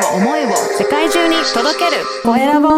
[0.00, 2.02] を思いを世界中に届ける。
[2.22, 2.68] コエラボ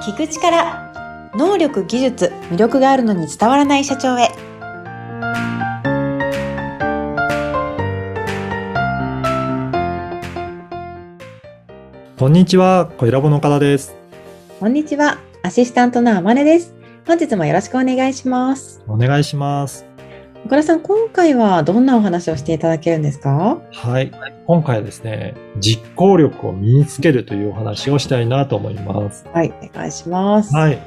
[0.00, 4.28] 聞く力能力技術魅力があるのに伝わらない社長へ。
[12.18, 13.94] こんにちは、コエラボの方です。
[14.60, 16.74] こんにちはアシスタントのあまねです。
[17.06, 18.82] 本日もよろしくお願いします。
[18.86, 19.93] お願いします。
[20.44, 23.62] 岡田さん今回はどんなお話をしていただけるんですか？
[23.72, 24.12] はい。
[24.46, 29.26] 今回はですね、実行力を身につけるというお話をしたいなと思います。
[29.32, 30.54] はいお願いします。
[30.54, 30.78] はい。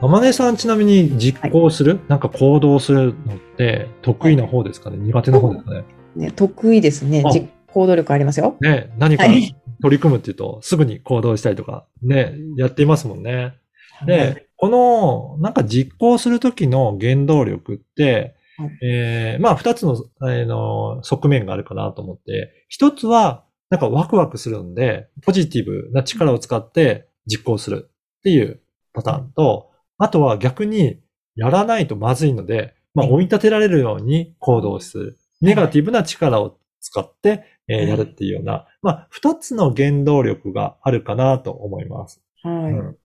[0.00, 5.84] あまねさんちなみに実行する、なんか行動するのって得意な方ですかね、苦手な方ですかね？
[6.16, 7.22] ね、得意ですね。
[7.26, 7.30] あ。
[7.30, 8.56] 実行動力ありますよ。
[8.62, 9.54] ね、何かはい。
[9.82, 13.56] 取り組むっていうと、すぐに行動したりとか、ね、やっていますもんね。
[13.98, 14.06] はい。
[14.06, 18.78] で、この、なんか実行するときの原動力って、はい。
[18.82, 28.60] えーまあ二つの、えーの側面があるかなと思って、一つは、なんかワクワクするんで、ポジティブな力を使って実行するっていう
[28.92, 31.00] パターンと、あとは逆に
[31.36, 33.14] やらないとまずいので、まあはい。
[33.14, 35.18] 追い立てられるように行動する。
[35.40, 37.88] ネガティブな力を使って、えーはい。
[37.88, 42.22] やるっていうような、まあ二つの原動力があるかなと思います。
[42.42, 42.96] はい、うん。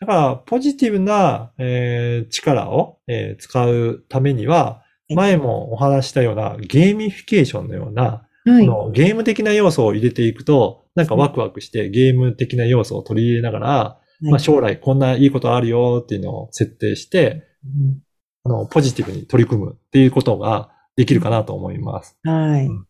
[0.00, 8.66] だから、ポジティブな、えー力を、えー使うためには、い前もお話ししたようなゲーミフィケーションのような、はい。
[8.66, 18.02] このゲーム的な要素を入れていくと、なんかワクワクしてゲーム的な要素を取り入れながら、まあ、将来こんないいことあるよっていうのを設定して、うん。
[18.44, 22.16] あの、ポジティブに取り組むっていうことができるかなと思います。
[22.22, 22.66] はい。
[22.66, 22.86] うん。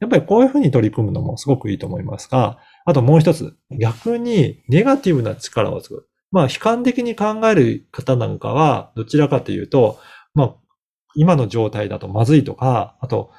[0.00, 6.06] やっぱりこういうふうに取り組むのもすごくいいと思いますが、あともう一つ、逆にネガティブな力を使う。
[6.30, 9.98] まあ、悲観的に考える方なんかは、どちらかというと、
[10.34, 10.54] まあ、
[11.14, 13.30] 今の状態だとまずいとか、あと、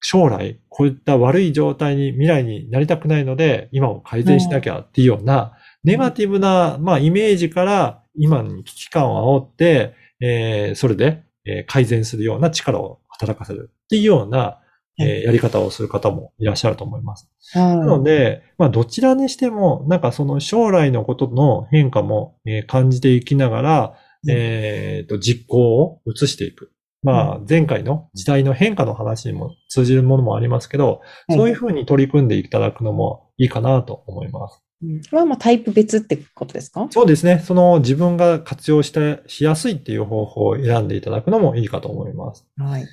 [0.00, 5.54] 将来、こういった悪い状態に、未来になりたくないので、今を改善しなきゃっていうような、
[5.84, 14.60] ネガティブな、まあ、イメージから、今に危機感を煽って、えーそれで、えー改善するような力を働かせるっていうような、
[14.98, 17.28] えーやり方をする方もいらっしゃると思います。
[17.54, 23.94] なのはで、まあ、どちらにしても、なんかその将来のことの変化も、えー感じていきながら、
[24.24, 26.72] うんえっと、実行を移していく。
[27.06, 34.60] まあ、前回の時代の変化の話にも通じるものもありますけど、いそういうふうに取り組んでいただくのもいいかなと思います。
[34.82, 36.86] い、これはまあタイプ別ってことですか？
[36.90, 37.38] そうですね。
[37.38, 42.46] その自分が活用して、しやすいっていう方法を選んでいただくのもいいかと思います。
[42.58, 42.86] はい。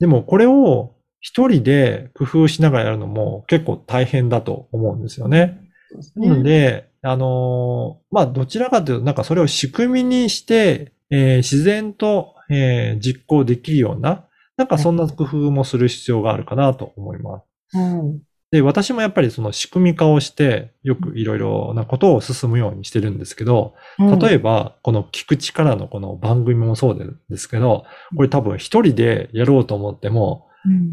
[0.00, 5.60] でもこれを一人で工夫しながらやるのも結構大変だと思うんですよね。
[5.90, 17.76] そうですなので、あのーまあ、どちらかというと、なんかそれを仕組みにして、えー自然と、えー実行できるような、なんかそんな工夫もする必要があるかなと思います。
[17.76, 18.20] はい。
[18.54, 23.74] で、私もやっぱりその仕組み化をして、よくいろいろなことを進むようにしてるんですけど、
[24.20, 27.84] 例えば、この聞く力のこの番組もそうですけど、
[28.16, 30.46] これ多分一人でやろうと思っても、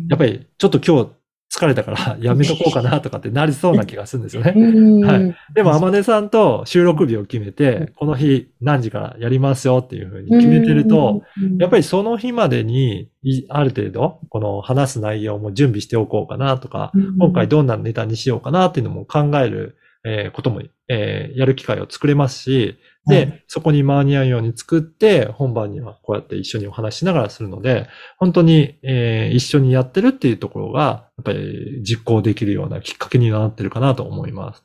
[0.10, 1.12] やっぱりちょっと今日
[1.62, 4.54] 疲れたから やめとこうかなとかってなりそうな気がするんですよね。
[4.56, 5.36] り はい。
[5.54, 11.22] でも、天音さんと収録日を決めて、この日何時からやりますよっていうふうに決めてると、、
[11.60, 34.64] やっぱり、りその日までに、いある程度、この話す内容も準備しておこうかなとか、今回どんなネタにしようかなっていうのも考える、えーことも、えーやる機会を作れますし、で、はいそこに間に合うように作って、本番にはこうやって一緒にお話ししながらするので、本当に、えー一緒にやってるっていうところが、やっぱり実行できるようなきっかけになってるかなと思います。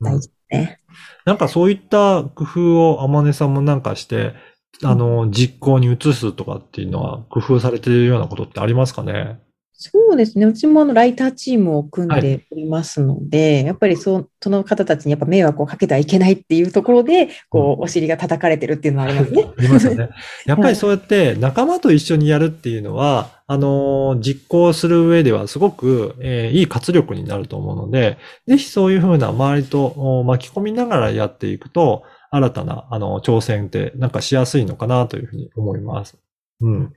[0.00, 0.80] うん大事ね。
[1.24, 4.34] なんかそういった工夫を天音さんもなんかして、
[4.82, 9.40] あの、実行に移すとかっていうのは工夫されているようなことってありますかね？
[9.78, 10.46] そうですね。
[10.46, 19.44] うちもあのライターチームを組んでおりますので、やっぱりそその方たちにやっぱ迷惑をかけてはいけないっていうところで、こう、お尻が叩かれてるっていうのはありますね。
[19.58, 20.08] ありますよね。
[20.46, 36.16] やっぱりそうやって仲間と一緒にやるっていうのは、あの、実行する上ではすごく、えーいい活力になると思うので、ぜひそういうふうな周りとお巻き込みながらやっていくと、新たな、あの、挑戦ってなんかしやすいのかなというふうに思います。
[36.62, 36.92] うん。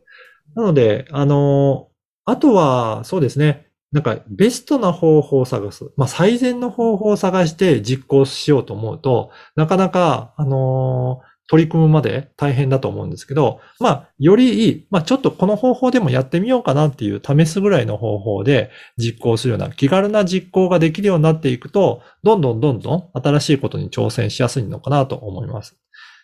[0.55, 1.88] なので、あの、
[2.29, 3.67] あとは、そうですね。
[3.91, 5.91] なんか、ベストな方法を探す。
[5.97, 25.75] まあ、最善の方法を探して実行しようと思うと、なかなか、あのー取り組むまで大変だと思うんですけど、まあ、よりいい、まあ、ちょっとこの方法でもやってみようかなっていう試すぐらいの方法で実行するような気軽な実行ができるようになっていくと、どんどんどんどん新しいことに挑戦しやすいのかなと思います。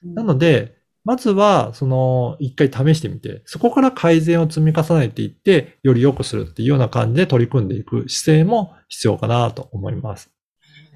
[0.03, 10.31] なので、まずは、その、一回試してみて、そこから改善を積み重ねていって、より良くするっていうような感じで取り組んでいく姿勢も必要かなと思います。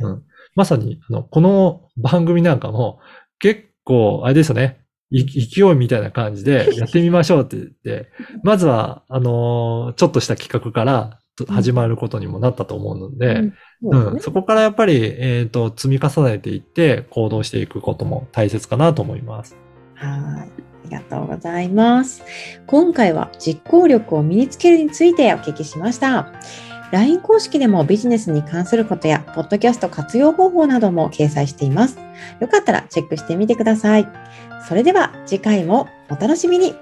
[0.02, 0.24] うん。
[0.56, 3.00] まさに、あの、この番組なんかも、
[3.38, 4.80] 結構、あれですよね。
[5.12, 8.10] い勢いみたいな感じでやってみましょうって言って、
[8.44, 13.52] まずは、あのーちょっとした企画からと始まることにもなったと思うので、
[13.82, 19.69] うんそこからやっぱり、えっ、と、積み重ねていって行動していくことも大切かなと思います。
[20.00, 20.50] はい。
[20.50, 22.24] ありがとうございます。
[22.66, 26.32] 今回は実行力を身につけるについてお聞きしました。
[26.92, 32.00] LINE 公式でもビジネスに関することや、ポッドキャスト活用方法なども掲載しています。
[32.40, 34.08] よかったらチェックしてみてください。
[34.68, 36.74] それでは次回もお楽しみに。